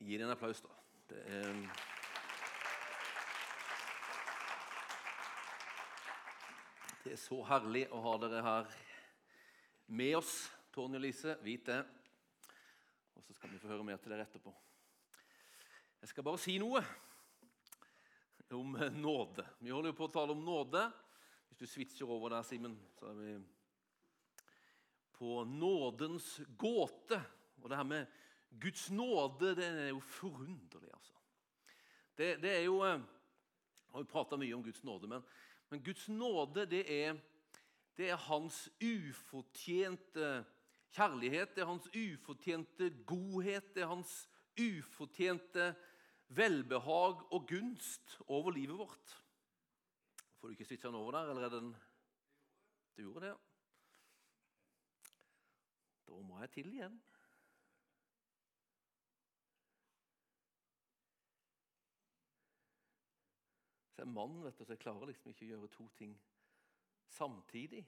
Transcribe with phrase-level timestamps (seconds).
[0.00, 0.70] Gi dem en applaus, da.
[1.10, 1.56] Det er
[7.04, 8.72] Det er så herlig å ha dere her
[9.92, 10.34] med oss,
[10.72, 11.34] Tony og Lise.
[11.44, 11.78] Vit det.
[13.16, 14.52] Og så skal vi få høre mer til dere etterpå.
[16.00, 16.84] Jeg skal bare si noe
[18.56, 19.46] om nåde.
[19.58, 20.86] Vi holder jo på å tale om nåde.
[21.48, 23.34] Hvis du switcher over der, Simen, så er vi
[25.20, 27.20] på nådens gåte.
[27.60, 28.20] Og det her med
[28.60, 31.14] Guds nåde, det er jo forunderlig, altså.
[32.18, 33.00] Det, det er jo eh,
[33.92, 35.22] har jo prata mye om Guds nåde, men
[35.70, 37.18] men Guds nåde, det er,
[37.96, 40.30] det er hans ufortjente
[40.90, 44.14] kjærlighet, det er hans ufortjente godhet, det er hans
[44.58, 45.68] ufortjente
[46.34, 49.14] velbehag og gunst over livet vårt.
[50.40, 51.70] Får du ikke switcha den over der, eller er den
[52.96, 53.38] Du gjorde det, ja.
[56.08, 56.98] Da må jeg til igjen.
[64.00, 66.14] Så jeg er mann, vet du, så jeg klarer liksom ikke å gjøre to ting
[67.12, 67.82] samtidig.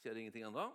[0.00, 0.66] Skjer det ingenting ennå?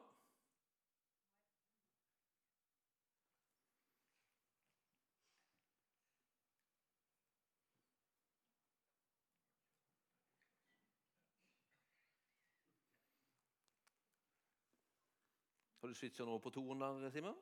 [15.85, 17.35] Har du switcha nå på toen der, Simen?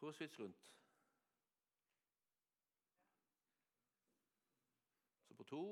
[0.00, 0.66] Prøv å switche rundt.
[5.28, 5.62] Så på to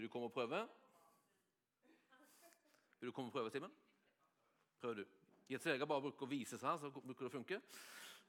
[0.00, 0.68] Vil du komme og prøve?
[3.00, 3.72] Vil du komme og prøve, Simen?
[4.80, 5.02] Prøv, du.
[5.50, 7.58] Gjett Vegard bare bruker å vise seg, så bruker det å funke.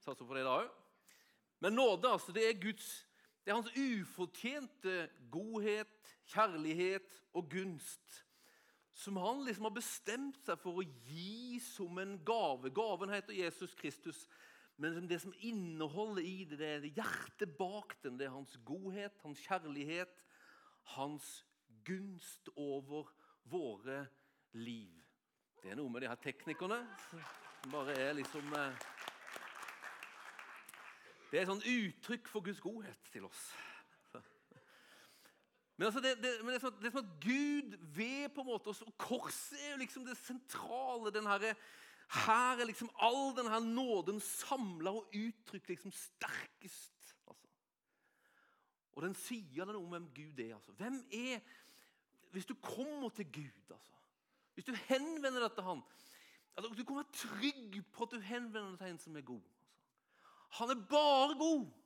[0.04, 0.74] Satser på det da òg.
[1.64, 2.90] Men nåde, altså, det er Guds
[3.46, 4.98] det er hans ufortjente
[5.32, 8.20] godhet, kjærlighet og gunst
[9.00, 12.74] som han liksom har bestemt seg for å gi som en gave.
[12.76, 14.26] Gaven heter Jesus Kristus,
[14.76, 18.20] men det som inneholder i det, det er hjertet bak den.
[18.20, 20.20] Det er hans godhet, hans kjærlighet,
[20.98, 21.32] hans
[21.86, 23.12] gunst over
[23.52, 24.06] våre
[24.53, 24.97] liv.
[25.62, 26.81] Det er noe med de her teknikerne
[27.69, 28.88] bare er liksom eh,
[31.31, 33.44] Det er et sånn uttrykk for Guds godhet til oss.
[35.78, 38.44] Men, altså det, det, men det, er som, det, er som, at Gud ved på
[38.44, 41.14] en måte oss, og Korset er jo liksom det sentrale.
[41.16, 41.56] Den her,
[42.25, 47.16] her er liksom all denne nåden samla og uttrykt liksom sterkest.
[47.31, 47.50] Altså.
[48.94, 50.53] Og den sier noe om hvem Gud er.
[50.59, 50.75] Altså.
[50.78, 51.41] Hvem er
[52.31, 53.92] Hvis du kommer til Gud, altså,
[54.53, 55.81] hvis du henvender deg til Han
[56.56, 59.42] altså, Du kan være trygg på at du henvender deg til en som er god.
[59.42, 59.68] Altså.
[60.59, 61.66] Han er bare god.
[61.66, 61.78] Altså.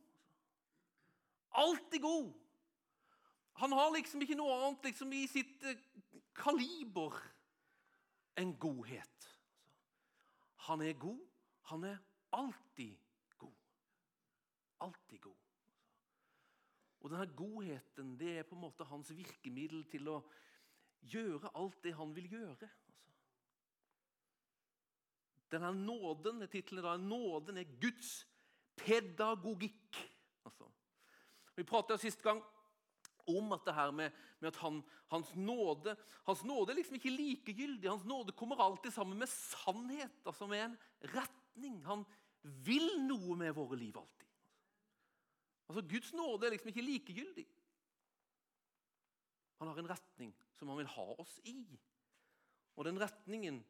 [1.55, 2.34] Alltid god.
[3.55, 5.79] Han har liksom ikke noe annet liksom, i sitt eh,
[6.35, 7.16] kaliber
[8.35, 9.00] enn godhet.
[9.00, 9.34] Altså.
[10.67, 11.22] Han er god.
[11.72, 11.97] Han er
[12.34, 12.97] alltid
[13.38, 13.55] god.
[14.81, 15.44] Alltid god.
[17.05, 20.16] Og denne godheten det er på en måte hans virkemiddel til å
[21.05, 22.66] gjøre alt det han vil gjøre.
[22.66, 23.11] Altså.
[25.53, 28.23] Denne nåden er tittelen nåden er Guds
[28.81, 30.01] pedagogikk.
[30.49, 30.71] Altså.
[31.53, 32.41] Vi pratet sist gang
[33.29, 34.09] om at det her med,
[34.41, 34.81] med at han,
[35.13, 35.93] hans, nåde,
[36.25, 37.89] hans nåde er liksom ikke likegyldig.
[37.89, 40.77] Hans nåde kommer alltid sammen med sannhet, altså med en
[41.13, 41.83] retning.
[41.85, 42.05] Han
[42.66, 44.25] vil noe med våre liv alltid.
[45.68, 47.46] Altså, Guds nåde er liksom ikke likegyldig.
[49.59, 51.59] Han har en retning som han vil ha oss i.
[52.76, 53.64] Og den retningen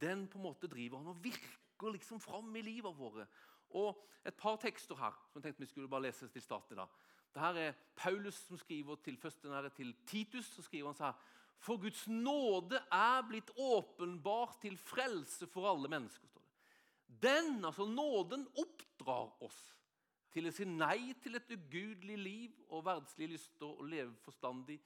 [0.00, 3.26] den på en måte driver han og virker liksom fram i livet våre.
[3.70, 6.76] Og Et par tekster her som jeg tenkte vi skulle bare lese til start i
[6.76, 6.88] dag.
[7.32, 10.44] Dette er Paulus som skriver til, førstenære til Titus.
[10.44, 11.12] så skriver han så her,
[11.58, 16.28] For Guds nåde er blitt åpenbart til frelse for alle mennesker.
[16.28, 17.22] står det.
[17.22, 19.79] Den, altså nåden, oppdrar oss
[20.30, 24.78] til å si nei til et ugudelig liv og verdslige lyster og leve forstandig,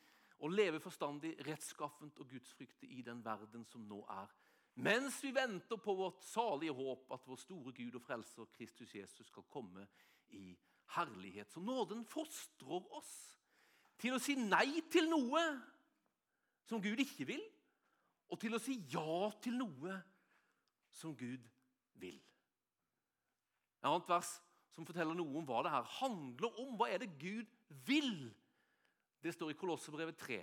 [0.44, 4.32] og leve forstandig, rettskaffent og gudsfryktig i den verden som nå er.
[4.74, 9.28] Mens vi venter på vårt salige håp at vår store Gud og frelser Kristus Jesus
[9.30, 9.86] skal komme
[10.34, 10.56] i
[10.96, 11.52] herlighet.
[11.52, 13.12] Så nåden fostrer oss
[14.00, 15.44] til å si nei til noe
[16.66, 17.44] som Gud ikke vil,
[18.32, 19.94] og til å si ja til noe
[20.90, 21.44] som Gud
[22.00, 22.18] vil.
[23.78, 24.32] Et annet vers
[24.74, 26.74] som forteller noe om hva det her handler om.
[26.78, 27.50] Hva er det Gud
[27.86, 28.28] vil?
[29.22, 30.40] Det står i Kolossebrevet 3.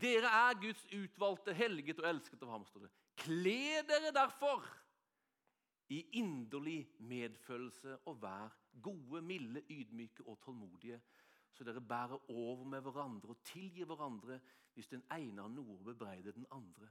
[0.00, 2.66] Dere er Guds utvalgte, helget og elsket av ham.
[2.68, 2.92] står det.
[3.18, 4.66] Kle dere derfor
[5.88, 11.00] i inderlig medfølelse og vær gode, milde, ydmyke og tålmodige,
[11.52, 14.38] så dere bærer over med hverandre og tilgir hverandre
[14.74, 16.86] hvis den ene har noe å bebreide den andre.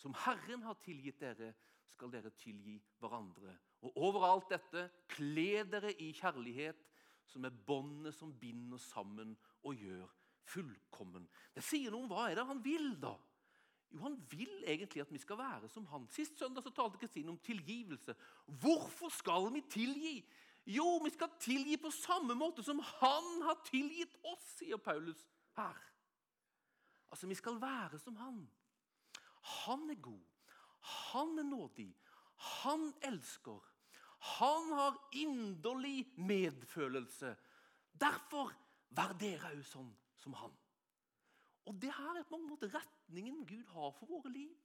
[0.00, 1.52] Som Herren har tilgitt dere,
[1.90, 3.52] skal dere tilgi hverandre.
[3.84, 6.86] Og overalt dette, kle dere i kjærlighet,
[7.28, 10.08] som er båndet som binder sammen og gjør
[10.50, 11.26] fullkommen.
[11.54, 13.12] Det sier noe om hva er det han vil, da.
[13.90, 16.06] Jo, Han vil egentlig at vi skal være som han.
[16.08, 18.14] Sist søndag så talte Kristine om tilgivelse.
[18.46, 20.16] Hvorfor skal vi tilgi?
[20.66, 25.26] Jo, vi skal tilgi på samme måte som han har tilgitt oss, sier Paulus
[25.58, 25.78] her.
[27.10, 28.44] Altså, Vi skal være som han.
[29.40, 30.24] Han er god.
[30.80, 31.90] Han er nådig.
[32.36, 33.60] Han elsker.
[34.18, 37.36] Han har inderlig medfølelse.
[38.00, 38.52] Derfor
[38.96, 40.52] vær dere òg sånn som han.
[41.68, 44.56] Og Det her er på mange måter retningen Gud har for våre liv.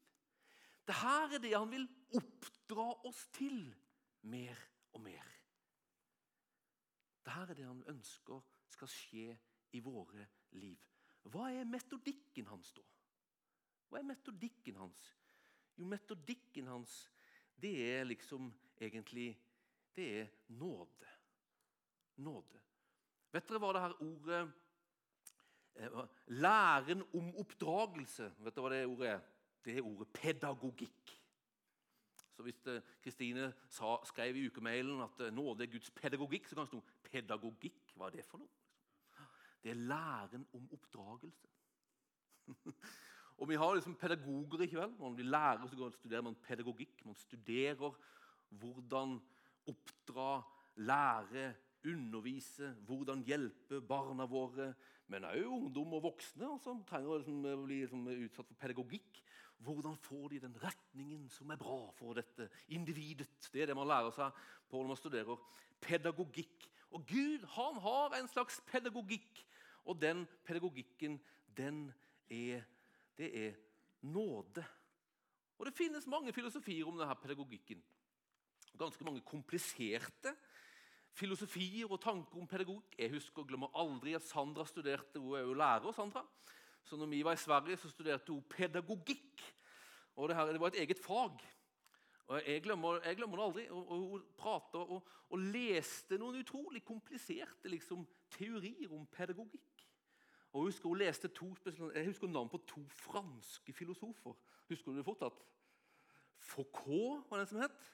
[0.88, 1.88] Det her er det han vil
[2.18, 3.74] oppdra oss til
[4.22, 4.60] mer
[4.94, 5.32] og mer.
[7.26, 9.38] Det her er det han ønsker skal skje
[9.74, 10.28] i våre
[10.60, 10.82] liv.
[11.32, 12.84] Hva er metodikken hans, da?
[13.90, 15.02] Hva er metodikken hans?
[15.76, 16.94] Jo, metodikken hans,
[17.62, 19.34] det er liksom egentlig
[19.96, 21.08] Det er nåde.
[22.18, 22.60] Nåde.
[23.32, 24.40] Vet dere hva det her ordet
[25.76, 29.24] eh, Læren om oppdragelse Vet dere hva det ordet er?
[29.66, 31.14] Det er ordet pedagogikk.
[32.36, 33.54] Så Hvis eh, Kristine
[34.04, 37.96] skrev i ukemailen at eh, nåde er Guds pedagogikk, så kan det stå pedagogikk.
[37.96, 38.52] Hva er det for noe?
[39.64, 41.48] Det er læren om oppdragelse.
[43.38, 44.98] Og Vi har liksom pedagoger i kveld.
[45.00, 47.06] Når blir lærer, så studerer man pedagogikk.
[47.06, 47.96] Man studerer
[48.50, 49.20] hvordan
[49.68, 50.44] oppdra,
[50.76, 51.54] lære,
[51.86, 54.74] undervise, hvordan hjelpe barna våre.
[55.08, 59.20] Men òg ungdom og voksne altså, trenger å liksom, bli liksom, utsatt for pedagogikk.
[59.66, 63.50] Hvordan får de den retningen som er bra for dette individet?
[63.54, 65.44] Det er det man lærer seg på når man studerer
[65.84, 66.70] pedagogikk.
[66.96, 69.44] Og Gud han har en slags pedagogikk,
[69.86, 71.20] og den pedagogikken
[71.58, 71.88] den
[72.32, 72.66] er
[73.18, 73.56] det er
[74.02, 74.66] nåde.
[75.58, 77.84] Og Det finnes mange filosofier om denne pedagogikken.
[78.78, 80.36] Ganske mange kompliserte
[81.16, 82.98] filosofier og tanker om pedagogikk.
[83.00, 85.92] Jeg husker og glemmer aldri at Sandra studerte Hun er jo lærer.
[85.96, 86.26] Sandra.
[86.84, 89.44] Så når vi var i Sverige, så studerte hun pedagogikk.
[90.16, 91.40] Og det, her, det var et eget fag.
[92.28, 93.70] Og Jeg glemmer, jeg glemmer det aldri.
[93.70, 99.85] Og, og Hun prata og, og, leste noen utrolig kompliserte liksom, teorier om pedagogikk.
[100.56, 104.34] Og husker hun leste to, jeg husker navnet på to franske filosofer.
[104.70, 105.42] Husker du det fortsatt?
[106.40, 107.90] Foucault var den som het.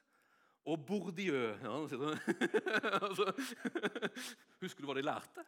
[0.70, 1.34] Og Bourdieu.
[1.34, 1.72] Ja,
[3.08, 3.32] altså,
[4.62, 5.46] husker du hva de lærte?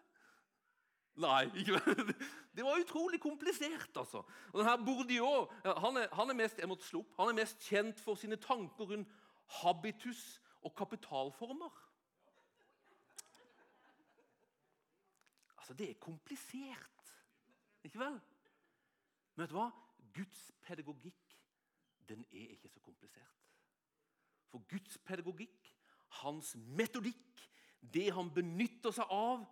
[1.21, 1.43] Nei.
[1.61, 1.77] ikke
[2.57, 3.93] Det var utrolig komplisert.
[3.95, 4.23] altså.
[4.49, 7.61] Og denne Bourdieu han er, han er, mest, jeg måtte slå opp, han er mest
[7.69, 9.13] kjent for sine tanker rundt
[9.61, 11.77] habitus og kapitalformer.
[15.61, 17.02] Altså, Det er komplisert.
[17.83, 18.19] Ikke vel?
[19.35, 19.69] Men vet du hva?
[20.13, 21.23] Guds pedagogikk
[22.09, 23.39] den er ikke så komplisert.
[24.51, 25.75] For Guds pedagogikk,
[26.07, 27.49] hans metodikk,
[27.93, 29.45] det han benytter seg av,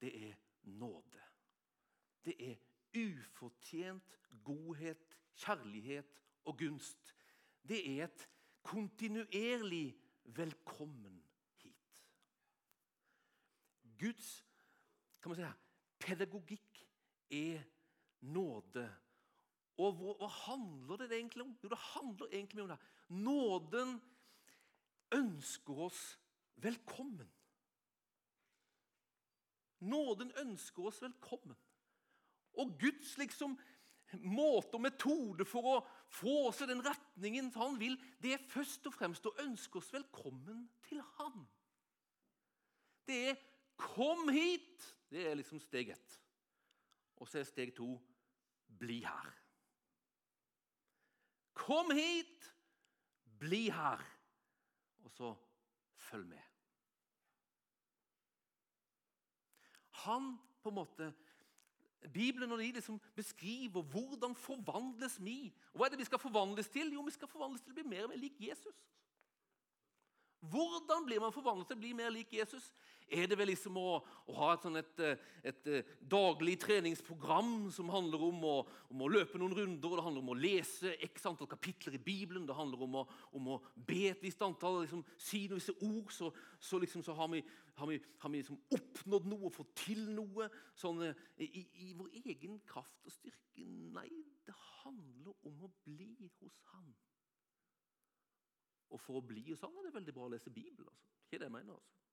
[0.00, 1.22] det er nåde.
[2.24, 2.56] Det er
[2.96, 5.04] ufortjent godhet,
[5.38, 7.14] kjærlighet og gunst.
[7.68, 8.28] Det er et
[8.62, 11.22] kontinuerlig velkommen
[11.62, 12.04] hit.
[13.98, 14.30] Guds
[15.22, 15.52] kan man si,
[15.98, 16.86] pedagogikk
[17.30, 17.77] er nåde.
[19.78, 21.54] Og hva, handler det egentlig om?
[21.62, 22.78] Jo, det handler egentlig om det.
[23.08, 23.98] Nåden
[25.14, 26.02] ønsker oss
[26.58, 27.28] velkommen.
[29.78, 31.56] Nåden ønsker oss velkommen.
[32.58, 33.54] Og Guds liksom
[34.24, 35.76] måte og metode for å
[36.10, 39.92] få oss i den retningen han vil, det er først og fremst å ønske oss
[39.94, 41.46] velkommen til ham.
[43.06, 43.36] Det er
[43.76, 44.94] 'kom hit'.
[45.10, 46.20] Det er liksom steg ett.
[47.16, 48.00] Og så er steg to
[48.78, 49.32] bli her.
[51.58, 52.52] Kom hit,
[53.38, 54.02] bli her,
[55.04, 55.32] og så
[56.08, 56.44] følg med.
[60.04, 61.12] Han på en måte
[62.12, 65.52] Bibelen og de liksom beskriver hvordan forvandles vi.
[65.72, 66.92] Hva er det vi skal forvandles til?
[66.94, 68.76] Jo, vi skal forvandles til å bli mer og mer lik Jesus.
[70.38, 72.70] Hvordan blir man forvandlet til å bli mer lik Jesus?
[73.08, 73.98] Er det vel liksom å,
[74.28, 78.56] å ha et, sånn et, et, et, eh, daglig treningsprogram som handler om å,
[78.92, 82.02] om å, løpe noen runder, og det handler om å lese x antall kapitler i
[82.02, 83.06] Bibelen, det handler om å,
[83.38, 87.16] om å be et visst antall, liksom, si noen visse ord, så, så, liksom, så
[87.16, 87.42] har vi,
[87.80, 92.12] har vi, har vi liksom oppnådd noe fått til noe sånn, eh, i, i, vår
[92.24, 93.64] egen kraft og styrke.
[93.94, 94.08] Nei,
[94.46, 96.92] det handler om å bli hos Han.
[98.92, 100.88] Og for å bli hos Han er det veldig bra å lese Bibelen.
[100.88, 101.08] Altså.
[101.24, 102.07] Ikke det jeg mener, altså.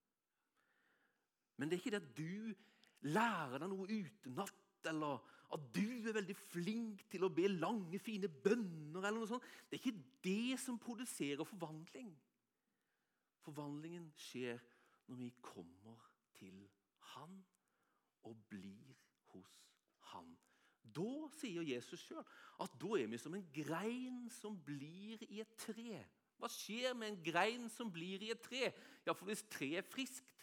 [1.58, 5.24] Men det er ikke det at du lærer deg noe utenat, eller
[5.56, 9.02] at du er veldig flink til å be lange, fine bønner.
[9.02, 9.46] eller noe sånt.
[9.70, 12.12] Det er ikke det som produserer forvandling.
[13.46, 14.60] Forvandlingen skjer
[15.08, 16.66] når vi kommer til
[17.14, 17.38] Han
[18.26, 18.96] og blir
[19.34, 19.54] hos
[20.12, 20.34] Han.
[20.96, 22.24] Da sier Jesus sjøl
[22.64, 26.02] at da er vi som en grein som blir i et tre.
[26.40, 28.72] Hva skjer med en grein som blir i et tre?
[29.06, 30.35] Ja, for Hvis treet er friskt,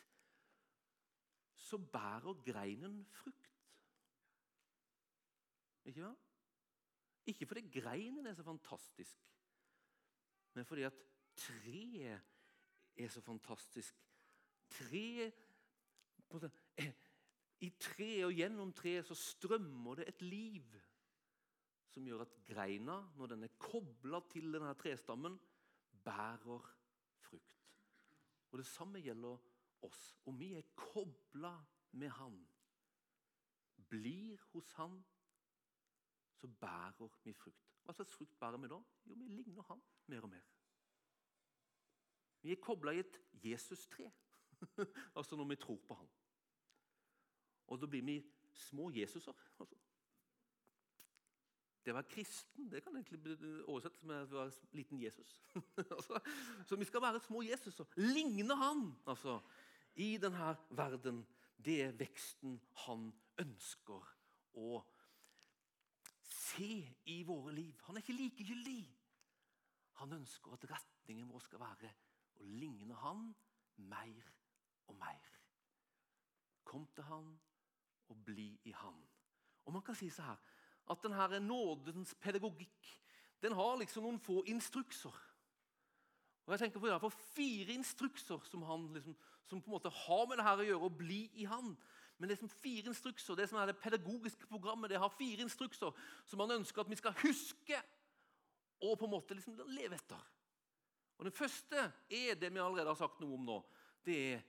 [1.72, 3.48] så bærer greinen frukt.
[5.88, 6.12] Ikke hva?
[7.32, 9.22] Ikke fordi greinen er så fantastisk,
[10.54, 10.98] men fordi at
[11.38, 12.20] treet
[12.96, 13.96] er så fantastisk.
[14.72, 15.32] Treet
[17.62, 20.76] I treet og gjennom treet så strømmer det et liv
[21.92, 25.36] som gjør at greina, når den er kobla til denne trestammen,
[26.04, 26.68] bærer
[27.20, 27.66] frukt.
[28.50, 29.51] Og Det samme gjelder
[29.86, 30.02] oss.
[30.26, 31.54] Og vi er kobla
[31.92, 32.38] med Han,
[33.88, 35.04] blir hos Han,
[36.34, 37.68] så bærer vi frukt.
[37.84, 38.78] Hva slags frukt bærer vi da?
[39.06, 40.48] Jo, vi ligner Han mer og mer.
[42.42, 44.10] Vi er kobla i et Jesus-tre,
[45.16, 46.10] altså når vi tror på Han.
[47.66, 48.18] Og da blir vi
[48.52, 49.36] små Jesuser.
[49.58, 49.76] Altså.
[51.82, 53.18] Det å være kristen det kan egentlig
[53.66, 55.32] oversettes med å være liten Jesus.
[55.96, 56.20] altså,
[56.68, 57.88] så vi skal være små Jesuser.
[57.98, 59.40] Ligne han altså,
[59.94, 61.22] i denne verden.
[61.56, 62.56] Det er veksten
[62.86, 63.10] han
[63.42, 64.08] ønsker
[64.58, 64.80] å
[66.26, 66.72] se
[67.12, 67.76] i våre liv.
[67.86, 68.82] Han er ikke likegyldig.
[70.02, 71.92] Han ønsker at retningen vår skal være
[72.40, 73.28] å ligne han
[73.88, 74.32] mer
[74.90, 75.28] og mer.
[76.66, 77.30] Kom til han
[78.10, 78.98] og bli i han.
[79.64, 80.40] Og man kan si så her
[80.90, 82.90] at denne nådens pedagogikk
[83.42, 85.14] den har liksom noen få instrukser.
[86.46, 89.16] Og jeg tenker på det for Fire instrukser som han liksom,
[89.48, 91.72] som på en måte har med det her å gjøre, å bli i han.
[92.18, 95.94] Men det som fire instrukser, det som er det pedagogiske programmet, det har fire instrukser
[96.28, 97.80] som han ønsker at vi skal huske
[98.82, 100.22] og på en måte liksom leve etter.
[101.18, 103.58] Og Den første er det vi allerede har sagt noe om nå.
[104.02, 104.40] Det er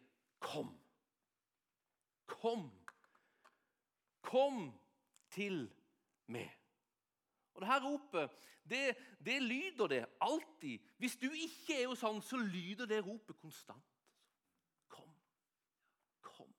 [0.42, 0.72] kom.
[2.26, 2.66] Kom.
[4.26, 4.72] Kom
[5.34, 5.68] til
[6.34, 6.50] meg.
[7.54, 8.32] Og det her ropet,
[8.70, 8.96] det,
[9.26, 10.80] det, lyder det alltid.
[10.98, 13.86] Hvis du ikke er hos han, så lyder det ropet konstant.
[14.88, 15.12] Kom.
[16.22, 16.50] Kom.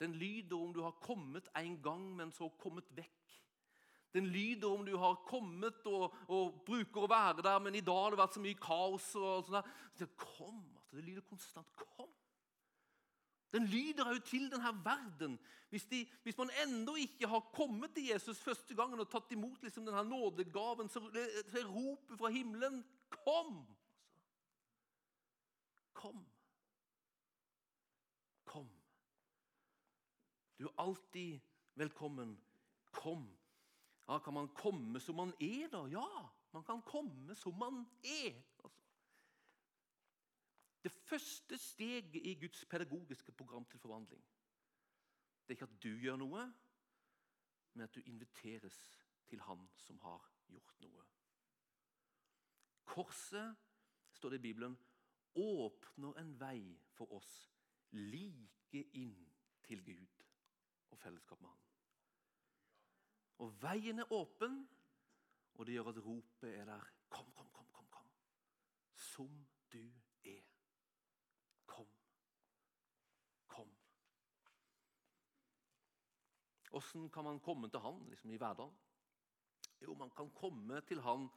[0.00, 3.34] Den lyder om du har kommet en gang, men så kommet vekk.
[4.14, 8.00] Den lyder om du har kommet og, og bruker å være der, men i dag
[8.02, 9.10] har det vært så mye kaos.
[9.20, 10.08] og sånn der.
[10.18, 10.64] Kom.
[10.80, 11.70] Altså, det lyder konstant.
[11.76, 12.08] Kom.
[13.54, 15.36] Den lyder òg til denne verden.
[15.70, 19.62] Hvis, de, hvis man ennå ikke har kommet til Jesus første gangen og tatt imot
[19.62, 23.66] liksom denne nådegaven, så er ropet fra himmelen 'Kom!'
[25.92, 26.14] Kom.
[26.14, 26.26] Kom.
[30.60, 31.40] Du er alltid
[31.74, 32.36] velkommen.
[32.92, 33.38] Kom.
[34.08, 35.86] Ja, kan man komme som man er, da?
[35.88, 38.42] Ja, man kan komme som man er.
[38.64, 38.84] Altså.
[40.84, 44.24] Det første steget i Guds pedagogiske program til forvandling
[45.50, 46.42] det er ikke at du gjør noe,
[47.74, 48.76] men at du inviteres
[49.26, 51.02] til Han som har gjort noe.
[52.86, 53.56] Korset,
[54.14, 54.76] står det i Bibelen,
[55.34, 56.60] åpner en vei
[56.94, 57.32] for oss
[57.90, 59.18] like inn
[59.66, 60.19] til Gud
[60.90, 61.66] og fellesskap med Han.
[63.40, 64.68] Og veien er åpen,
[65.54, 66.90] og det gjør at ropet er der.
[67.08, 68.10] Kom, kom, kom, kom, kom.
[68.94, 69.82] Som du
[70.24, 70.42] er.
[71.66, 71.88] Kom.
[73.48, 73.72] Kom.
[76.70, 78.76] Hvordan kan man komme til han liksom, i hverdagen?
[79.80, 81.28] Jo, man kan komme til han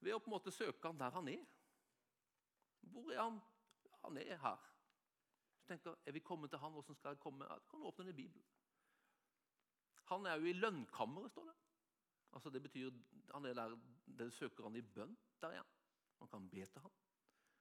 [0.00, 1.44] ved å på en måte søke han der han er.
[2.92, 3.40] Hvor er han?
[4.02, 4.72] Han er her.
[5.56, 7.48] Du tenker Er vi kommet til han, hvordan skal jeg komme?
[7.48, 8.44] Ja, kan åpne den i Bibelen.
[10.10, 11.56] Han er jo i lønnkammeret, står det.
[12.32, 12.90] Altså Det betyr
[13.34, 13.76] han er der,
[14.18, 15.16] der søker han i bønn.
[15.40, 15.72] Der er han.
[16.20, 16.90] Man kan be til han.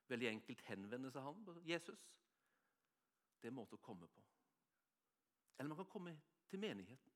[0.07, 2.05] Veldig enkelt henvende seg han, Jesus.
[3.41, 4.23] Det er en måte å komme på.
[5.57, 6.13] Eller man kan komme
[6.49, 7.11] til menigheten.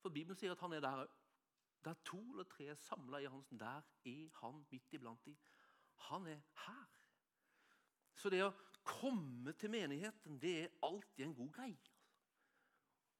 [0.00, 1.16] For Bibelen sier at han er der òg.
[1.84, 5.36] Der to eller tre er samla i hans Der er han midt iblant de.
[5.96, 6.88] han er her.
[8.14, 8.52] Så det å
[8.84, 11.92] komme til menigheten, det er alltid en god greie.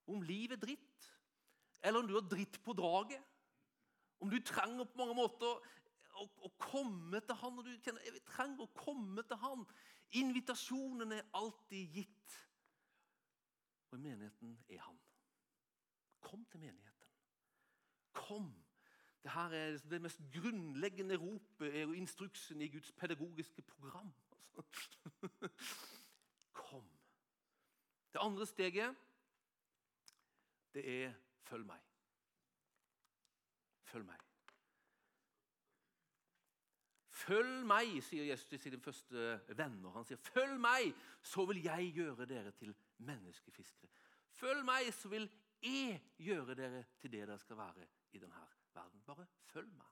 [0.07, 0.90] Om livet er dritt,
[1.83, 3.23] eller om du har dritt på draget,
[4.21, 5.61] om du trenger på mange måter
[6.21, 9.65] å, å komme til han, og du kjenner jeg trenger å komme til han.
[10.21, 12.39] Invitasjonen er alltid gitt.
[13.91, 14.99] Og i menigheten er han.
[16.21, 17.15] Kom til menigheten.
[18.13, 18.51] Kom.
[19.23, 24.13] Det her er det mest grunnleggende ropet og instruksen i Guds pedagogiske program.
[26.53, 26.87] Kom.
[28.13, 28.97] Det andre steget,
[30.75, 31.13] det er
[31.47, 31.81] følg meg.
[33.91, 34.27] Følg meg.
[37.21, 39.91] Følg meg, sier Jesus til sine første venner.
[39.93, 43.91] Han sier, 'Følg meg, så vil jeg gjøre dere til menneskefiskere.'
[44.33, 45.31] 'Følg meg, så vil
[45.63, 49.91] jeg gjøre dere til det dere skal være i denne verden.' Bare følg meg.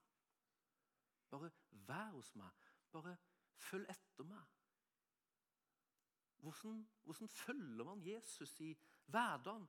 [1.30, 2.50] Bare vær hos meg.
[2.92, 3.16] Bare
[3.56, 4.46] følg etter meg.
[6.38, 9.68] Hvordan, hvordan følger man Jesus i hverdagen?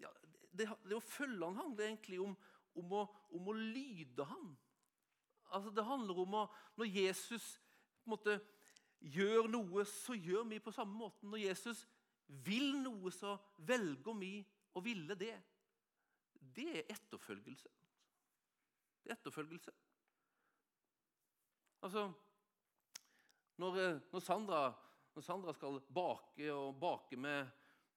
[0.00, 0.10] Ja,
[0.52, 2.34] det, det, å følge han handler egentlig om,
[2.80, 4.52] om, å, om å lyde han.
[5.54, 6.44] Altså, det handler om å
[6.80, 7.54] Når Jesus
[8.10, 8.40] måte,
[9.04, 11.26] gjør noe, så gjør vi på samme måte.
[11.28, 11.84] Når Jesus
[12.44, 13.36] vil noe, så
[13.68, 14.34] velger vi
[14.74, 15.34] å ville det.
[16.34, 17.70] Det er etterfølgelse.
[19.04, 19.74] Det er etterfølgelse.
[21.84, 22.12] Altså
[23.56, 24.60] Når, eh, når, Sandra,
[25.14, 27.50] når Sandra, skal bake og bake med,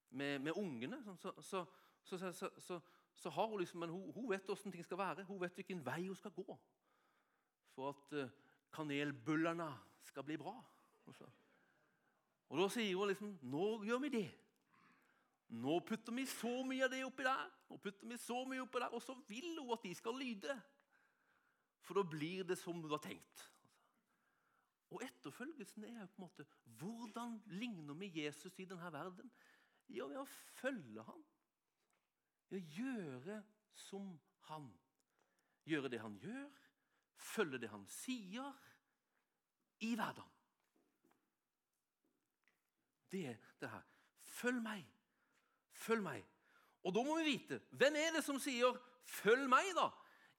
[0.10, 1.64] med, med ungene, så, så,
[2.08, 2.80] så,
[3.16, 5.26] så, har hun liksom, hun, hun vet hvordan ting skal være.
[5.28, 6.58] Hun vet hvilken vei hun skal gå
[7.78, 8.32] for at eh,
[8.74, 9.68] kanelbullene
[10.08, 10.56] skal bli bra.
[12.48, 14.28] Og Da sier hun liksom Nå gjør vi det.
[15.48, 18.82] Nå putter vi så mye av det oppi der, nå putter vi så mye oppi
[18.84, 20.56] der, og så vil hun at de skal lyde.
[21.88, 23.46] For da blir det som hun har tenkt.
[24.92, 26.46] Og Etterfølgelsen er jo på en måte
[26.80, 29.32] Hvordan ligner vi Jesus i denne verden?
[29.88, 30.28] Ja, ved å
[30.60, 31.24] følge ham.
[32.52, 33.42] Å gjøre
[33.76, 34.14] som
[34.48, 34.70] han.
[35.68, 36.50] Gjøre det han gjør,
[37.20, 38.54] følge det han sier,
[39.84, 40.34] i hverdagen.
[43.12, 43.84] Det er det her.
[44.24, 44.84] Følg meg.
[45.72, 46.26] Følg meg.
[46.84, 48.76] Og da må vi vite hvem er det som sier
[49.08, 49.90] 'følg meg', da?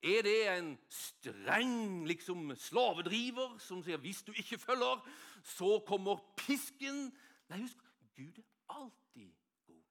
[0.02, 5.08] Er det en streng liksom, slavedriver som sier 'hvis du ikke følger,
[5.42, 7.12] så kommer pisken'?
[7.48, 7.76] Nei, husk
[8.16, 9.32] Gud er alltid
[9.66, 9.82] god.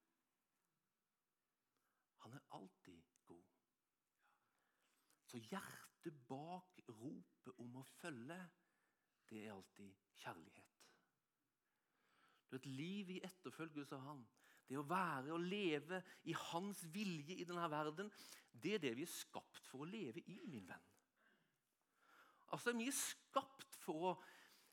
[2.18, 3.44] Han er alltid god.
[5.38, 8.38] Så hjertet bak ropet om å følge,
[9.30, 10.72] det er alltid kjærlighet.
[12.48, 14.24] Du vet, et liv i etterfølgelse av Han.
[14.68, 18.10] Det å være og leve i Hans vilje i denne verden,
[18.50, 20.90] det er det vi er skapt for å leve i, min venn.
[22.56, 24.18] Altså, Vi er skapt for å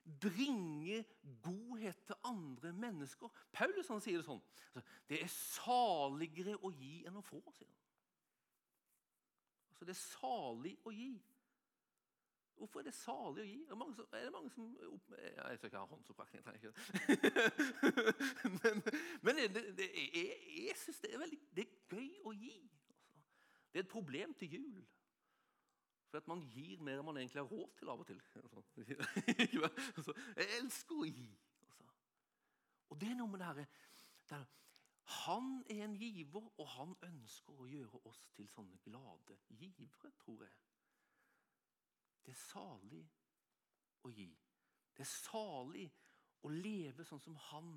[0.05, 1.03] bringe
[1.45, 3.29] godhet til andre mennesker.
[3.53, 4.43] Paulus han sier det sånn.
[4.73, 7.84] Altså, det er saligere å gi enn å få, sier han.
[9.75, 11.13] Altså, Det er salig å gi.
[12.55, 13.61] Hvorfor er det salig å gi?
[13.67, 14.69] Er det mange som, det mange som
[15.19, 16.45] Jeg skal ikke ha håndsopprekning.
[18.63, 18.83] men,
[19.27, 20.37] men det, det, jeg,
[20.69, 21.25] jeg syns det er
[21.57, 22.55] det er gøy å gi.
[22.79, 22.95] Altså.
[23.73, 24.85] Det er et problem til jul.
[26.11, 28.23] For at man gir mer enn man egentlig har råd til av og til.
[29.99, 31.31] Altså, jeg elsker å gi.
[31.67, 31.89] Altså.
[32.95, 33.67] Og det er noe med det herre
[35.05, 40.45] Han er en giver, og han ønsker å gjøre oss til sånne glade givere, tror
[40.47, 40.55] jeg.
[42.25, 43.03] Det er salig
[44.05, 44.31] å gi.
[44.97, 45.89] Det er salig
[46.45, 47.75] å leve sånn som han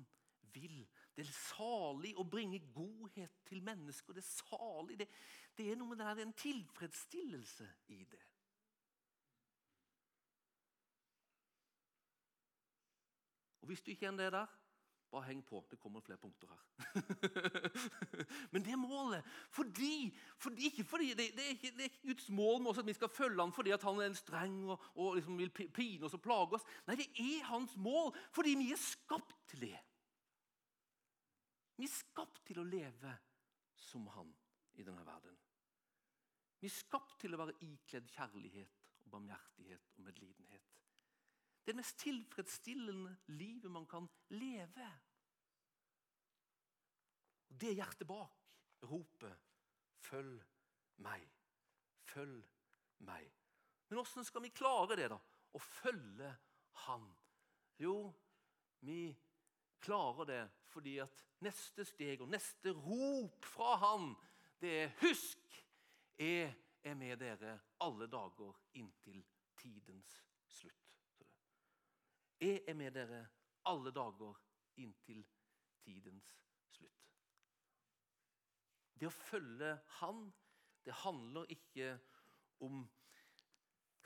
[0.54, 0.80] vil.
[1.14, 4.16] Det er salig å bringe godhet til mennesker.
[4.16, 4.98] Det er salig.
[5.00, 5.08] Det,
[5.58, 8.24] det er noe med det her, det er en tilfredsstillelse i det.
[13.60, 14.57] Og Hvis du ikke er det der,
[15.10, 15.60] bare heng på.
[15.70, 16.62] Det kommer flere punkter her.
[18.52, 19.24] Men det er målet.
[19.50, 22.82] Fordi, fordi ikke fordi, det, det, er ikke, det, er ikke, Guds mål med oss
[22.82, 26.06] at vi skal følge ham fordi han er en streng og, og liksom vil pine
[26.06, 26.66] oss og plage oss.
[26.86, 29.78] Nei, det er hans mål fordi vi er skapt til det.
[31.78, 33.14] Vi er skapt til å leve
[33.78, 34.32] som han
[34.74, 35.36] i denne verden.
[36.58, 40.74] Vi er skapt til å være ikledd kjærlighet og barmhjertighet og medlidenhet.
[41.68, 44.86] Det mest tilfredsstillende livet man kan leve.
[47.48, 48.38] Og Det er hjertet bak
[48.88, 49.36] ropet
[50.00, 50.40] 'Følg
[51.04, 51.28] meg'.
[52.08, 52.48] Følg
[52.98, 53.28] meg.
[53.88, 55.18] Men åssen skal vi klare det, da?
[55.52, 56.32] Å følge
[56.72, 57.04] Han?
[57.78, 58.14] Jo,
[58.80, 59.16] vi
[59.80, 64.14] klarer det fordi at neste steg og neste rop fra Han,
[64.60, 65.64] det er 'Husk,
[66.18, 69.26] jeg er med dere alle dager inntil
[69.56, 70.87] tidens slutt'.
[72.40, 73.24] Jeg er med dere
[73.66, 74.34] alle dager
[74.76, 75.24] inntil
[75.82, 76.28] tidens
[76.70, 77.08] slutt.
[78.94, 80.28] Det å følge Han,
[80.84, 81.96] det handler ikke
[82.64, 82.86] om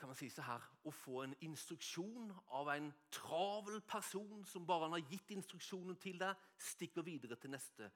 [0.03, 4.89] kan man si så her, å få en instruksjon av en travel person som bare
[4.89, 7.87] han har gitt instruksjonen til deg, stikker videre til neste.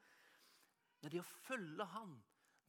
[1.01, 2.13] Men det å følge Han,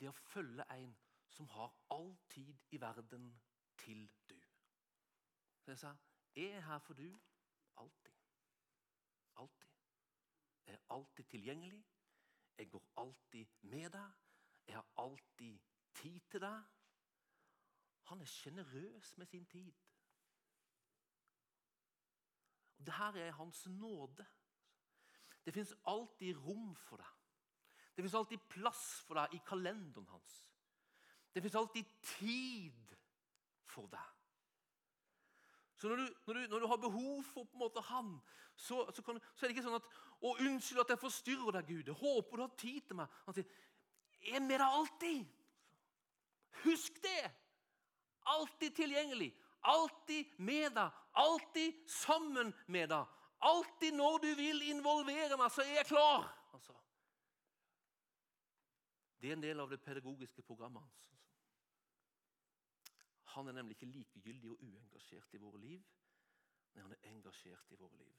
[0.01, 0.91] det å følge en
[1.31, 3.31] som har all tid i verden
[3.79, 4.35] til du.
[5.63, 5.95] Så jeg sa,
[6.35, 7.07] jeg er her for du
[7.79, 8.15] alltid.
[9.37, 9.69] Alltid.
[10.67, 11.85] Jeg er alltid tilgjengelig.
[12.59, 14.11] Jeg går alltid med deg.
[14.67, 15.59] Jeg har alltid
[15.95, 16.65] tid til deg.
[18.09, 19.73] Han er sjenerøs med sin tid.
[22.79, 24.27] Og Dette er hans nåde.
[25.45, 27.15] Det fins alltid rom for deg.
[27.97, 30.35] Det fins alltid plass for deg i kalenderen hans.
[31.35, 32.95] Det fins alltid tid
[33.67, 34.18] for deg.
[35.79, 38.15] Så når du, når, du, når du, har behov for på en måte han,
[38.57, 41.69] så, så, kan, så, er det ikke sånn at 'Å, unnskyld at jeg forstyrrer deg,
[41.69, 41.91] Gud.
[41.93, 43.53] Jeg håper du har tid til meg.' Han sier,
[44.19, 45.29] 'Jeg er med deg alltid.'
[46.65, 47.31] Husk det!
[48.27, 49.31] Alltid tilgjengelig.
[49.63, 50.99] Alltid med deg.
[51.15, 53.15] Alltid sammen med deg.
[53.39, 56.27] Alltid når du vil involvere meg, så er jeg klar.
[56.53, 56.75] Altså.
[59.23, 61.05] Det er en del av det pedagogiske programmet hans.
[63.35, 65.85] Han er nemlig ikke likegyldig og uengasjert i våre liv,
[66.73, 68.15] men han er engasjert i våre liv.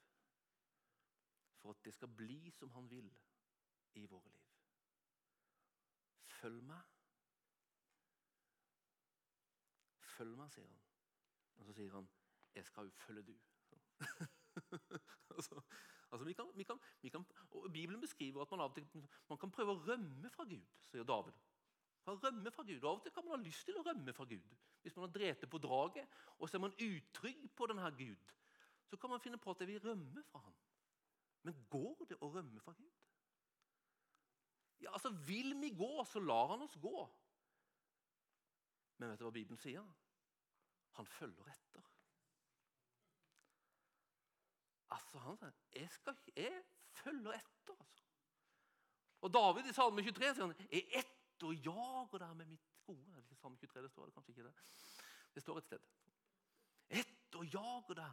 [1.59, 3.09] For at det skal bli som han vil
[3.99, 4.45] i våre liv.
[6.39, 6.81] Følg meg.
[10.15, 10.85] Følg meg, sier han.
[11.59, 12.09] Og så sier han,
[12.55, 13.39] 'Jeg skal jo følge du'.
[15.35, 15.61] altså,
[16.11, 17.25] altså vi kan, vi kan, vi kan,
[17.73, 18.77] Bibelen beskriver at man av
[19.29, 21.33] man kan prøve å rømme fra Gud, sier David.
[22.09, 22.83] Kan rømme fra Gud.
[22.83, 24.53] Og Av og til kan man ha lyst til å rømme fra Gud.
[24.81, 26.07] Hvis man har drept på draget,
[26.39, 28.31] og så er man utrygg på denne Gud,
[28.89, 30.55] så kan man finne på at jeg vil rømme fra ham.
[31.45, 32.95] Men går det å rømme fra Gud?
[34.81, 37.05] Ja, altså Vil vi gå, så lar han oss gå.
[38.97, 39.85] Men vet du hva Bibelen sier?
[40.97, 41.85] Han følger etter.
[44.97, 46.63] Altså, han sier, jeg, skal, jeg
[47.03, 47.77] følger etter.
[47.77, 48.09] altså.
[49.21, 51.05] Og David i Salme 23 sier han, jeg
[51.39, 53.11] etterjager deg med mitt gode.
[53.11, 54.05] Er det ikke Salme 23 det står?
[54.05, 54.53] det kanskje ikke det?
[55.35, 55.79] Det står et sted.
[56.89, 58.11] Etterjager deg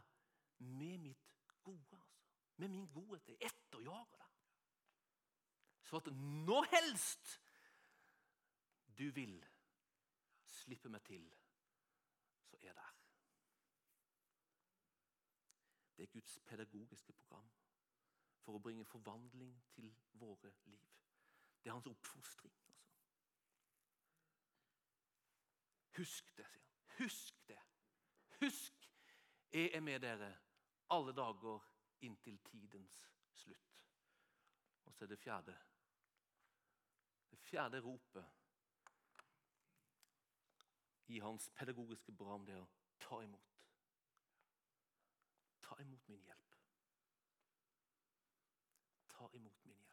[0.58, 1.96] med mitt gode.
[1.96, 2.22] altså.
[2.56, 3.28] Med min godhet.
[3.28, 4.22] Jeg jager deg.
[5.82, 6.12] Så at
[6.46, 7.40] nå helst
[8.98, 9.44] du vil
[10.46, 11.26] slippe meg til,
[12.48, 12.94] så er jeg der.
[15.96, 17.50] Det er Guds pedagogiske program
[18.42, 20.88] for å bringe forvandling til våre liv.
[21.62, 22.54] Det er hans oppfostring.
[22.54, 22.76] Altså.
[25.96, 27.04] Husk det, sier han.
[27.04, 27.58] Husk det.
[28.40, 28.90] Husk,
[29.52, 30.32] jeg er med dere
[30.90, 31.60] alle dager
[32.00, 33.82] inntil tidens slutt.
[34.84, 35.56] Og så er det fjerde.
[37.30, 38.26] Det fjerde ropet
[41.06, 42.68] i hans pedagogiske bram, det er å
[43.00, 43.52] ta imot.
[45.62, 46.56] Ta imot min hjelp.
[49.08, 49.86] Ta imot min hjelp.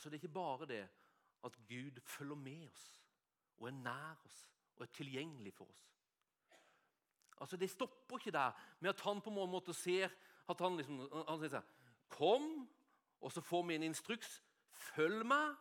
[0.00, 0.88] Altså Det er ikke bare det
[1.44, 2.84] at Gud følger med oss
[3.58, 4.36] og er nær oss
[4.76, 5.82] og er tilgjengelig for oss.
[7.40, 10.08] Altså Det stopper ikke der med at han på en måte ser
[10.48, 11.68] at han liksom, han sier sånn,
[12.08, 12.46] Kom,
[13.20, 14.40] og så får vi en instruks.
[14.72, 15.52] Følg meg.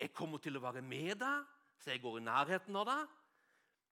[0.00, 1.44] Jeg kommer til å være med deg,
[1.76, 3.12] så jeg går i nærheten av deg.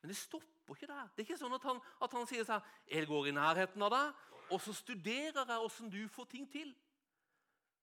[0.00, 1.12] Men det stopper ikke der.
[1.12, 3.92] Det er ikke sånn at han, at han sier sånn Jeg går i nærheten av
[3.92, 6.72] deg, og så studerer jeg åssen du får ting til.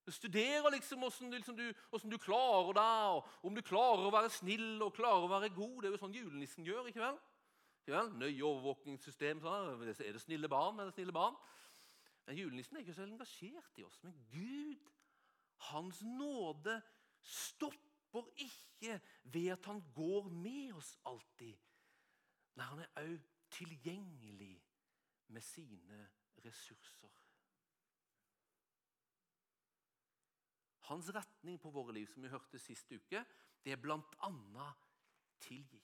[0.05, 1.67] Du studerer liksom åssen liksom du,
[2.09, 5.75] du, klarer deg, og om du klarer å være snill og klarer å være god.
[5.81, 6.89] Det er jo sånn julenissen gjør.
[6.89, 7.19] ikke vel?
[7.83, 8.09] Ikke vel?
[8.17, 9.43] Nøye overvåkingssystem.
[9.43, 9.85] Sånn.
[9.91, 10.81] Er det snille barn?
[10.81, 11.37] Er det snille barn?
[12.25, 13.99] Men Julenissen er ikke så engasjert i oss.
[14.03, 14.89] Men Gud,
[15.69, 16.79] Hans nåde,
[17.21, 21.57] stopper ikke ved at han går med oss alltid.
[22.57, 24.55] Nei, han er òg tilgjengelig
[25.31, 26.07] med sine
[26.45, 27.20] ressurser.
[30.91, 33.21] Hans retning på våre liv, som vi hørte sist uke,
[33.63, 34.65] det er bl.a.
[35.39, 35.79] tilgi.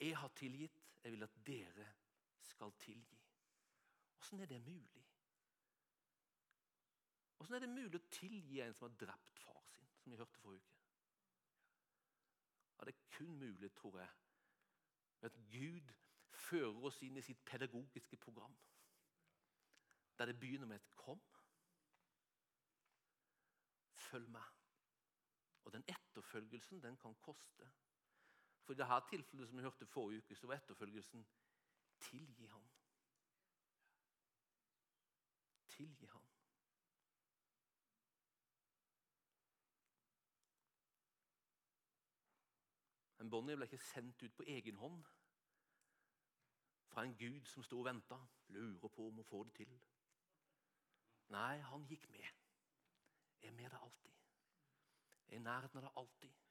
[0.00, 1.88] Jeg har tilgitt, jeg vil at dere
[2.40, 3.20] skal tilgi.
[4.18, 5.04] Åssen er det mulig?
[7.42, 10.40] Åssen er det mulig å tilgi en som har drept far sin, som vi hørte
[10.40, 10.80] forrige uke?
[12.78, 14.08] Ja, Det er kun mulig, tror jeg,
[15.28, 15.92] at Gud
[16.30, 18.56] fører oss inn i sitt pedagogiske program.
[20.18, 21.33] Der det begynner med et 'kom'.
[24.10, 24.52] Følg meg.
[25.64, 27.70] Og den etterfølgelsen den kan koste.
[28.64, 31.26] For i dette tilfellet som vi hørte forrige uke, så var etterfølgelsen
[32.00, 32.68] tilgi ham.
[35.68, 36.28] Tilgi ham.
[43.18, 45.04] Men Bonnie ble ikke sendt ut på egen hånd
[46.92, 48.18] fra en gud som sto og venta,
[48.54, 49.70] lurer på om hun får det til.
[51.32, 52.43] Nei, han gikk med.
[53.44, 54.10] Er med deg alltid.
[55.28, 56.42] Jeg er i nærheten av deg alltid.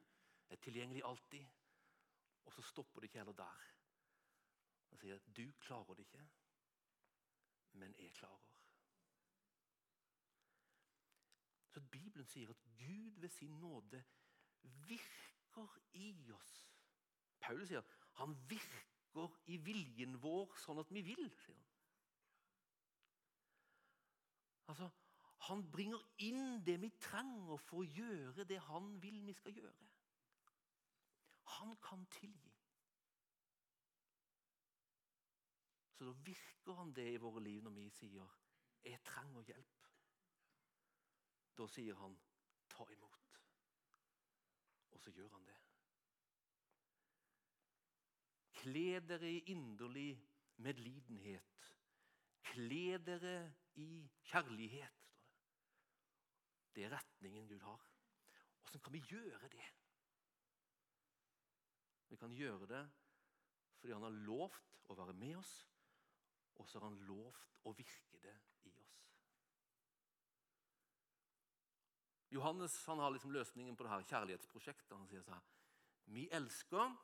[0.49, 1.45] Jeg er tilgjengelig alltid.
[2.45, 3.67] Og så stopper det ikke heller der.
[4.89, 6.25] Han sier at du klarer det ikke,
[7.81, 8.49] men jeg klarer.
[11.73, 14.03] Så Bibelen sier at Gud ved sin nåde
[14.61, 16.53] virker i oss.
[17.39, 21.25] Paulus sier at han virker i viljen vår sånn at vi vil.
[21.41, 21.71] sier han.
[24.69, 24.91] Altså,
[25.43, 29.89] Han bringer inn det vi trenger for å gjøre det han vil vi skal gjøre.
[31.57, 32.53] Han kan tilgi.
[35.93, 38.37] Så da virker han det i våre liv når vi sier
[38.83, 39.89] 'jeg trenger hjelp'.
[41.57, 42.17] Da sier han
[42.69, 43.39] 'ta imot'.
[44.91, 45.59] Og så gjør han det.
[48.53, 50.23] Kle dere i inderlig
[50.55, 51.73] medlidenhet.
[52.43, 55.02] Kle dere i kjærlighet.
[56.73, 57.81] Det er retningen Gud har.
[58.63, 59.69] Åssen kan vi gjøre det?
[62.09, 62.83] Vi kan gjøre det
[63.79, 65.51] fordi han har lovt å være med oss,
[66.55, 68.35] og så har han lovt å virke det
[68.69, 68.93] i oss.
[72.31, 74.95] Johannes han har liksom løsningen på det her kjærlighetsprosjektet.
[74.95, 75.43] Han sier sånn
[76.15, 76.95] Vi elsker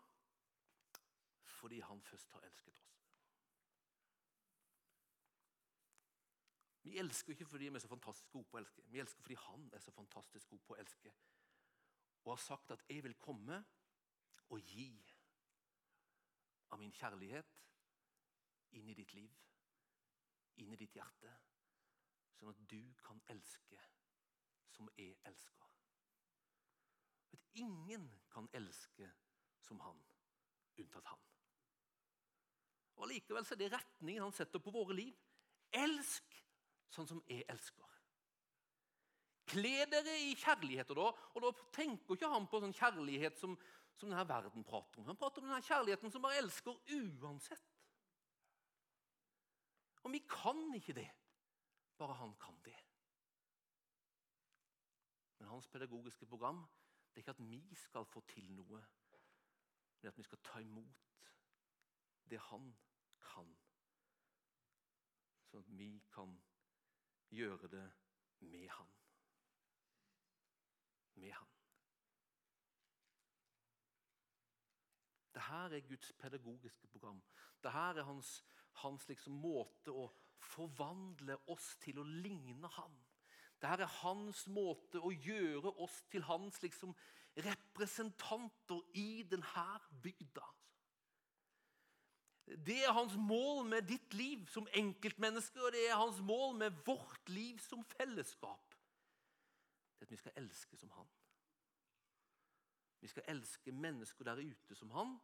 [1.60, 2.99] fordi han først har elsket oss.
[6.90, 8.84] Vi elsker ikke fordi vi er så fantastisk gode på å elske.
[8.90, 11.12] Vi elsker fordi han er så fantastisk god på å elske.
[12.24, 13.66] Og har sagt at 'jeg vil komme
[14.50, 14.90] og gi
[16.72, 17.62] av min kjærlighet
[18.72, 19.38] inn i ditt liv,
[20.56, 21.38] inn i ditt hjerte',
[22.40, 23.80] sånn at du kan elske
[24.74, 25.68] som jeg elsker.
[27.34, 29.12] At ingen kan elske
[29.62, 30.02] som han,
[30.78, 31.20] unntatt han.
[33.00, 35.16] Og Likevel er det retningen han setter på våre liv.
[35.72, 36.29] Elsk
[36.94, 37.86] sånn som jeg elsker.
[39.50, 43.56] Kle dere i kjærligheter, da, og da tenker ikke han på sånn kjærlighet som,
[43.98, 45.08] som denne verden prater om.
[45.10, 47.66] Han prater om denne kjærligheten som bare elsker uansett.
[50.06, 51.10] Og vi kan ikke det.
[52.00, 52.78] Bare han kan det.
[55.40, 56.62] Men hans pedagogiske program
[57.10, 58.80] det er ikke at vi skal få til noe,
[60.00, 61.32] men at vi skal ta imot
[62.30, 62.70] det han
[63.24, 63.50] kan.
[65.50, 66.38] Sånn at vi kan
[67.30, 67.86] gjøre det
[68.40, 68.92] med han.
[71.16, 71.48] Med han.
[75.34, 77.22] Dette er Guds pedagogiske program.
[77.64, 78.44] Dette er hans,
[78.84, 82.96] hans liksom måte å forvandle oss til å ligne ham.
[83.60, 86.96] Dette er hans måte å gjøre oss til hans liksom,
[87.36, 89.68] representanter i denne
[90.04, 90.46] bygda.
[92.50, 96.82] Det er hans mål med ditt liv som enkeltmenneske, og det er hans mål med
[96.86, 98.74] vårt liv som fellesskap.
[100.00, 101.10] Det er at vi skal elske som han.
[103.00, 105.20] Vi skal elske mennesker der ute som han,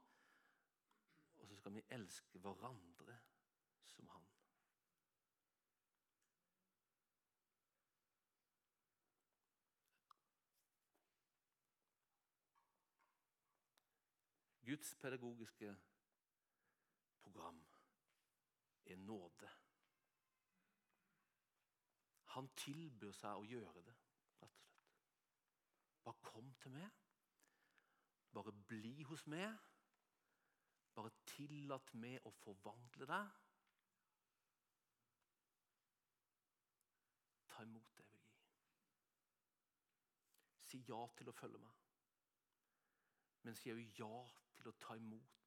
[1.35, 3.17] og så skal vi elske hverandre
[3.85, 4.21] som han.
[14.65, 15.75] Guds pedagogiske
[17.25, 17.61] program
[18.85, 19.49] er nåde.
[22.35, 23.95] Han tilbyr seg å gjøre det,
[24.41, 24.65] rett og slett.
[26.05, 26.99] Bare kom til meg.
[28.35, 29.55] Bare bli hos meg.
[30.95, 33.39] Bare tillat meg å forvandle deg.
[37.49, 38.45] Ta imot det jeg vil gi.
[40.67, 41.81] Si ja til å følge meg
[43.45, 44.13] men si òg ja
[44.57, 45.44] til å ta imot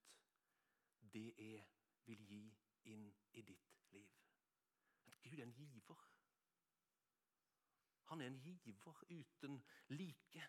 [1.12, 1.64] det jeg
[2.09, 2.44] vil gi
[2.92, 4.09] inn i ditt liv.
[5.07, 6.05] At Gud er en giver.
[8.09, 10.49] Han er en giver uten like.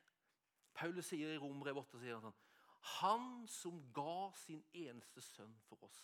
[0.73, 2.45] Paulus sier i Rombrev 8 sier han sånn,
[2.99, 5.99] Han som ga sin eneste sønn for oss.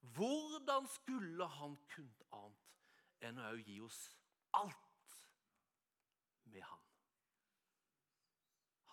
[0.00, 3.98] Hvordan skulle han kunnet annet enn å gi oss
[4.56, 5.16] alt
[6.44, 6.86] med han?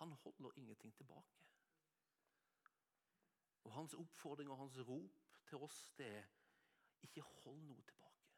[0.02, 1.47] Han holder ingenting tilbake.
[3.68, 6.28] Og Hans oppfordring og hans rop til oss det er
[7.04, 8.30] ikke hold noe tilbake.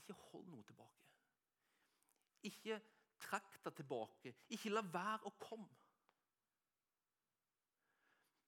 [0.00, 1.04] Ikke hold noe tilbake.
[2.50, 2.80] Ikke
[3.22, 4.34] trekk deg tilbake.
[4.56, 5.78] Ikke la være å komme.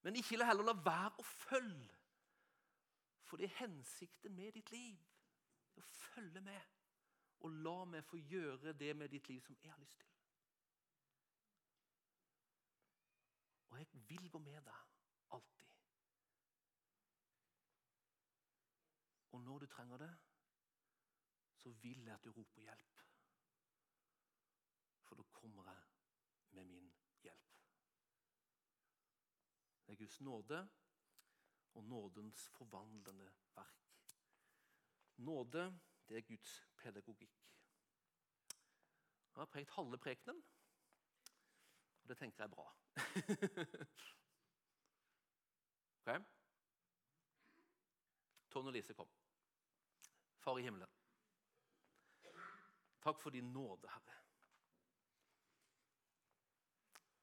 [0.02, 2.00] Men ikke heller la være å følge.
[3.24, 4.98] For det er hensikten med ditt liv.
[5.78, 6.74] Å følge med.
[7.46, 10.13] Og la meg få gjøre det med ditt liv som jeg har lyst til.
[13.74, 14.82] Og jeg vil gå med deg
[15.34, 15.70] alltid.
[19.32, 20.10] Og når du trenger det,
[21.56, 23.00] så vil jeg at du roper hjelp.
[25.02, 25.82] For da kommer jeg
[26.50, 27.58] med min hjelp.
[29.86, 30.68] Det er Guds nåde
[31.74, 34.14] og nådens forvandlende verk.
[35.16, 37.42] Nåde, det er Guds pedagogikk.
[39.34, 40.44] Jeg har prekt halve prekenen,
[42.04, 42.76] og det tenker jeg er bra.
[46.00, 46.10] ok?
[48.50, 49.08] Tone Lise, kom.
[50.38, 50.88] Far i himmelen.
[53.00, 54.14] Takk for din nåde, Herre.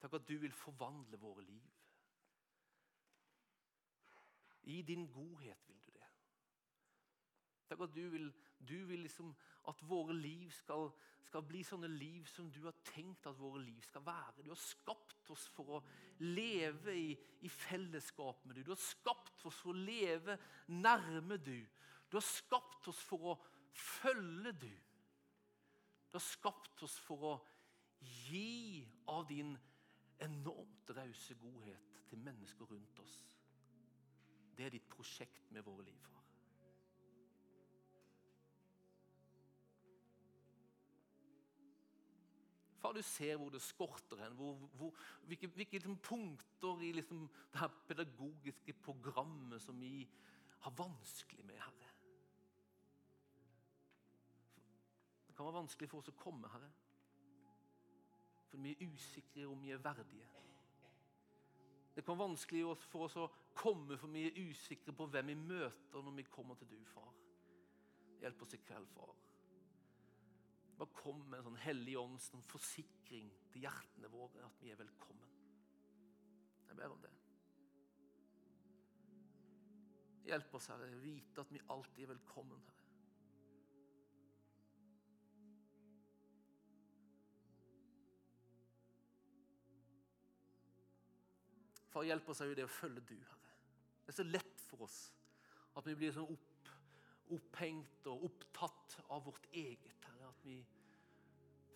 [0.01, 1.69] Takk at du vil forvandle våre liv.
[4.63, 6.07] I din godhet vil du det.
[7.69, 8.33] Takk at du vil,
[8.67, 9.31] du vil liksom,
[9.69, 10.89] at våre liv skal,
[11.25, 14.43] skal, bli sånne liv som du har tenkt at våre liv skal være.
[14.45, 15.83] Du har skapt oss for å
[16.23, 17.09] leve i,
[17.41, 18.65] i fellesskap med du.
[18.65, 21.57] Du har skapt oss for å leve nærme du.
[22.11, 23.39] Du har skapt oss for å
[23.71, 24.71] følge du.
[26.11, 27.35] Du har skapt oss for å
[28.27, 29.53] gi av din
[30.21, 33.13] enormt rause godhet til mennesker rundt oss.
[34.57, 36.20] Det er ditt prosjekt med våre liv, far.
[42.81, 44.33] Far, du ser hvor det skorter hen.
[44.33, 44.93] Hvor, hvor,
[45.29, 50.09] hvilke, hvilke liksom punkter i liksom det her pedagogiske programmet som vi
[50.59, 51.89] har vanskelig med, Herre.
[55.27, 56.71] Det kan være vanskelig for oss å komme, Herre.
[58.49, 60.27] For vi er usikre om vi er verdige.
[61.95, 65.37] Det kan være vanskelig for oss å komme, for vi er usikre på hvem vi
[65.39, 67.13] møter når vi kommer til du, far.
[68.21, 69.13] Hjelp oss i kveld, far.
[70.81, 74.79] Bare kom med en sånn hellig ånds sånn forsikring til hjertene våre at vi er
[74.79, 75.35] velkommen.
[76.71, 77.11] Jeg ber om det.
[80.25, 82.81] Hjelp oss, Herre, vite at vi alltid er velkommen, Herre.
[91.93, 93.53] Far, hjelp oss i det å følge du, Herre.
[94.01, 95.01] Det er så lett for oss
[95.77, 96.50] at vi blir sånn opp,
[97.31, 100.29] opphengt og opptatt av vårt eget, Herre.
[100.31, 100.57] At vi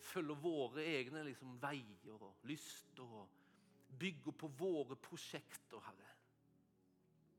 [0.06, 3.28] følger våre egne liksom, veier og lyster og
[3.98, 6.12] bygger på våre prosjekter, Herre.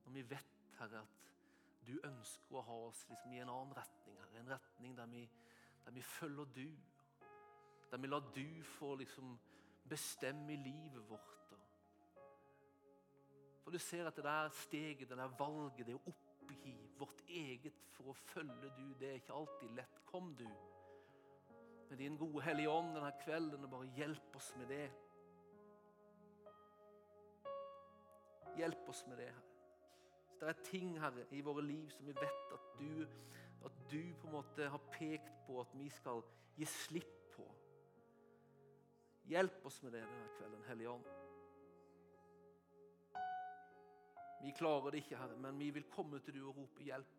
[0.06, 4.20] Når vi vet, Herre, at du ønsker å ha oss liksom, i en annen retning,
[4.22, 4.41] Herre.
[4.41, 5.24] En retning der vi,
[5.86, 6.67] der vi følger du.
[7.91, 9.38] Der vi lar du få liksom,
[9.88, 11.38] bestemme livet vårt.
[13.67, 17.78] For du ser at det der steget, det der valget, det å oppgi vårt eget
[17.96, 20.02] for å følge du, det er ikke alltid lett.
[20.08, 20.48] Kom, du,
[21.90, 24.88] med din gode Hellige Ånd denne kvelden, og bare hjelp oss med det.
[28.58, 29.54] Hjelp oss med det, Herre.
[30.38, 33.06] Så det er ting Herre, i våre liv som vi vet at du,
[33.66, 36.22] at du på en måte har pekt på at vi skal
[36.58, 37.46] gi slipp på.
[39.28, 41.27] Hjelp oss med det denne kvelden, Hellige Ånd.
[44.41, 47.15] Vi klarer det ikke, Herre, men vi vil komme til du og rope hjelp.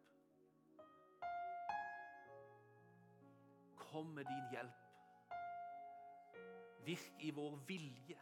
[3.76, 4.84] Kom med din hjelp.
[6.84, 8.18] Virk i vår vilje.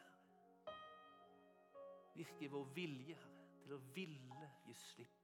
[2.14, 3.32] Virk i vår vilje, Herre,
[3.66, 5.22] til å ville gi slipp.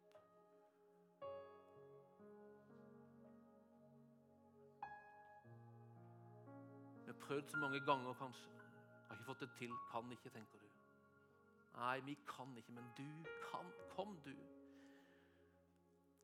[7.02, 8.50] Vi har prøvd så mange ganger, kanskje.
[9.08, 9.74] Har ikke fått det til.
[9.92, 10.71] Kan ikke, tenker du.
[11.76, 13.08] Nei, vi kan ikke, men du
[13.40, 13.70] kan.
[13.94, 14.34] Kom, du.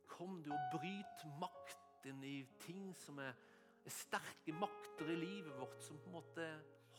[0.07, 3.37] Kom, du, og bryt makten i ting som er,
[3.85, 6.49] er, sterke makter i livet vårt, som på en måte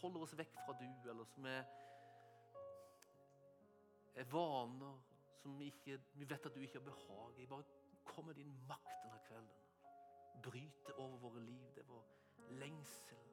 [0.02, 1.64] holder oss vekk fra du, eller som er,
[4.16, 4.98] er vaner
[5.40, 7.48] som vi, ikke, vi vet at du ikke har behag i.
[7.48, 7.64] Bare
[8.06, 9.54] kom med din makt denne kvelden.
[10.44, 11.68] Bryte over våre liv.
[11.76, 12.06] Det er vår
[12.60, 13.24] lengsel.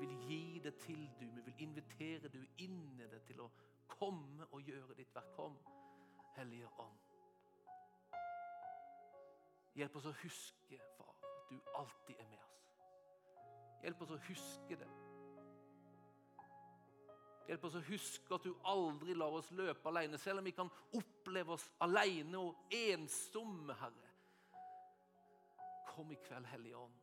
[0.00, 1.26] Vi vil gi det til du.
[1.26, 3.50] Vi vil invitere du inn i det til å
[3.88, 5.32] komme og gjøre ditt verk.
[5.36, 5.58] Kom,
[6.36, 7.00] Hellige Ånd.
[9.74, 12.60] Hjelp oss å huske, far, at du alltid er med oss.
[13.82, 14.90] Hjelp oss å huske det.
[17.48, 20.70] Hjelp oss å huske at du aldri lar oss løpe alene, selv om vi kan
[20.96, 24.12] oppleve oss alene og ensomme, Herre.
[25.90, 27.02] Kom i kveld, Hellige Ånd,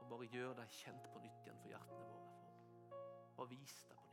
[0.00, 2.26] og bare gjør deg kjent på nytt igjen for hjertene våre.
[3.36, 4.05] Bare vis deg på.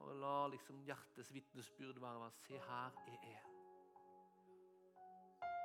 [0.00, 3.50] Bare la liksom hjertets vitnesbyrd være hva Se, her jeg er jeg.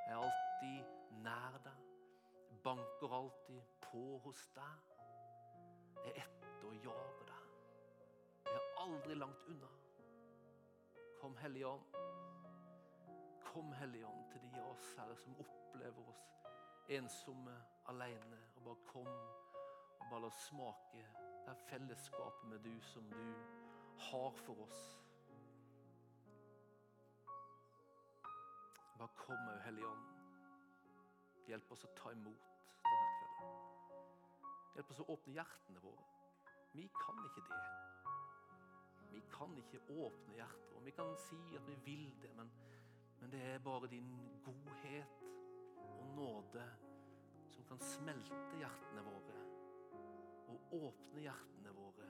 [0.09, 1.85] Er alltid nær deg.
[2.65, 4.91] Banker alltid på hos deg.
[6.03, 7.47] Jeg er etter og jager deg.
[8.49, 9.71] Jeg er aldri langt unna.
[11.21, 11.95] Kom, Hellige Ånd.
[13.47, 16.25] Kom, Hellige Ånd, til de av oss Herre, som opplever oss
[16.99, 17.55] ensomme,
[17.87, 18.41] alene.
[18.55, 21.07] Og bare kom og bare la oss smake
[21.45, 24.81] det fellesskapet med du som du har for oss.
[28.97, 30.11] Bare kom, òg, Hellige Ånd.
[31.47, 32.45] Hjelp oss å ta imot
[32.85, 33.57] denne kvelden.
[34.75, 36.05] Hjelp oss å åpne hjertene våre.
[36.75, 37.61] Vi kan ikke det.
[39.11, 40.85] Vi kan ikke åpne hjertet vårt.
[40.85, 42.49] Vi kan si at vi vil det, men,
[43.21, 44.11] men det er bare din
[44.45, 45.23] godhet
[45.85, 46.65] og nåde
[47.53, 49.37] som kan smelte hjertene våre
[50.51, 52.09] og åpne hjertene våre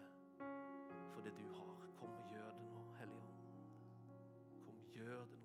[1.16, 1.76] for det du har.
[2.00, 3.38] Kom og gjør det nå, Hellige Ånd.
[4.66, 5.45] Kom, gjør det nå.